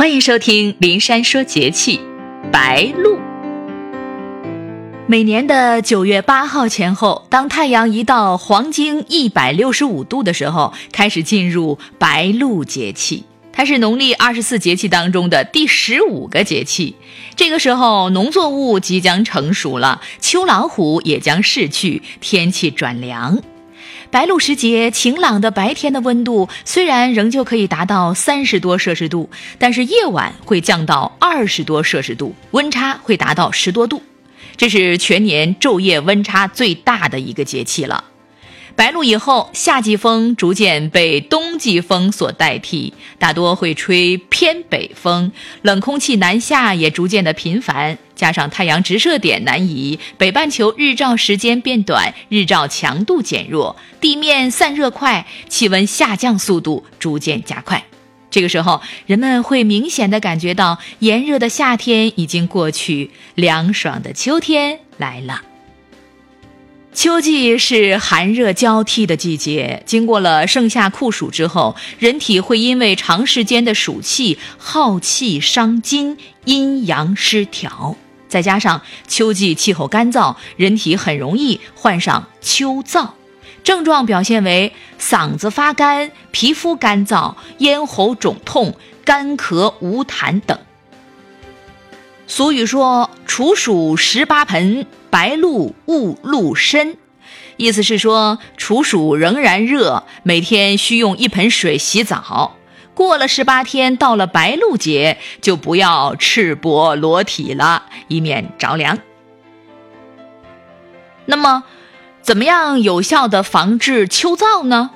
[0.00, 1.98] 欢迎收听《灵山说节气》，
[2.50, 3.18] 白露。
[5.06, 13.24] 每年的九月八号前后，当太阳一到黄经一百六十五度的时候，开始进入白露节气。
[13.52, 16.96] 它是农历二十四节气当中的第十五个节气。
[17.36, 23.38] 这个时候，农作物即将成熟了，秋老虎也将逝去，天气转凉。
[24.10, 34.02] 白露时节，晴朗的白天的温度虽然仍旧可以达到三十多摄氏度，但是夜晚会降到二十多摄氏度，温差会达到十多度。
[34.56, 38.04] 这是全年昼夜温差最大的一个节气了。
[38.80, 45.30] 白露以后，夏季风逐渐被冬季风所代替，大多会吹偏北风，
[45.60, 47.98] 冷空气南下也逐渐的频繁。
[48.16, 57.84] 加上太阳直射点南移，北半球日照时间变短，日照强度减弱，地面散热快，气温下降速度逐渐加快。
[58.30, 65.42] 这个时候，人们会明显的感觉到炎热的夏天已经过去，凉爽的秋天来了。
[66.92, 77.96] 秋季是寒热交替的季节，经过了盛夏酷暑之后，人体会因为长时间的暑气耗气伤筋，阴阳失调，
[78.28, 83.10] 再加上秋季气候干燥，人体很容易患上秋燥，
[83.62, 88.74] 症状表现为嗓子发干、皮肤干燥、咽喉肿痛、
[89.04, 90.58] 干咳无痰等。
[92.26, 96.96] 俗语说：“处暑十八盆，白露勿露身。”
[97.58, 102.56] 意思是说，处暑仍然热，每天需用一盆水洗澡。
[102.92, 108.98] 过了十八天，到了白露节，就不要赤膊裸体了，以免着凉。
[111.26, 111.62] 那么，
[112.22, 114.90] 怎么样有效的防治秋燥呢？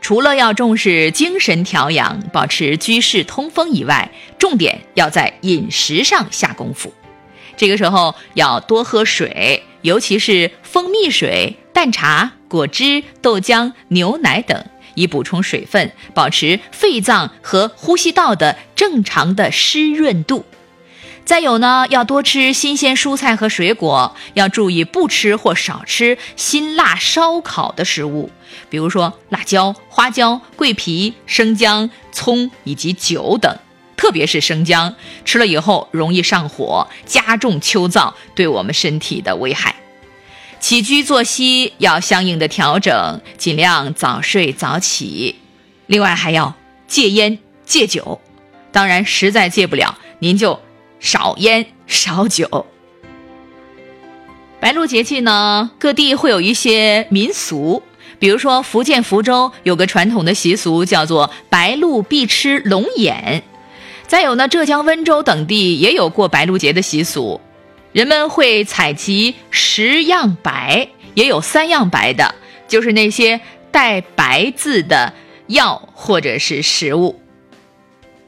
[0.00, 6.94] 除了要重视精神调养，保持居室通风以外，重点要在饮食上下功夫。
[7.56, 20.44] 这个时候要多喝水，尤其是蜂蜜水、淡茶、果汁、豆浆、牛奶等，以补充水分，保持肺脏和呼吸道的正常的湿润度。
[21.24, 28.30] 再有呢，要多吃新鲜蔬菜和水果，要注意不吃或少吃辛辣烧烤的食物，
[28.68, 33.56] 比如说辣椒、花椒、桂皮、生姜、葱以及酒等，
[34.10, 39.76] 特别是生姜，吃了以后容易上火，加重秋燥对我们身体的危害。
[40.58, 45.36] 起居作息要相应的调整，尽量早睡早起。
[45.86, 46.56] 另外还要
[46.88, 48.20] 戒烟戒酒，
[48.72, 50.58] 当然实在戒不了，您就。
[50.98, 52.66] 少烟少酒。
[54.58, 57.84] 白露节气呢，各地会有一些民俗，
[58.18, 63.44] 比如说福建福州有个传统的习俗，叫做白露必吃龙眼。
[64.10, 67.40] 再有呢，浙江温州等地也有过白露节的习俗，
[67.92, 72.34] 人们会采集十样白，也有三样白的，
[72.66, 75.14] 就是那些带白字的
[75.46, 77.20] 药或者是食物。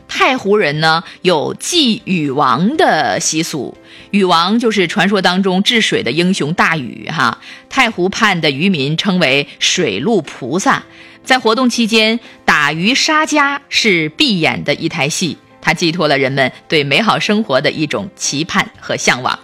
[0.06, 3.76] 太湖人呢有祭禹王的习俗，
[4.12, 7.41] 禹王就是传说当中治水的英雄大禹哈。
[7.69, 10.84] 太湖畔的渔民称为水陆菩萨，
[11.25, 19.39] 在活动期间打鱼杀家是必演的一台戏，它寄托了人们对美好生活的一种期盼和向往。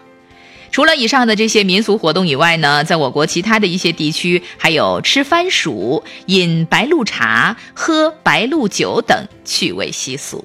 [0.71, 10.45] 除了以上的这些民俗活动以外呢，在我国其他的一些地区还有吃番薯、饮白露茶、喝白露酒等趣味习俗。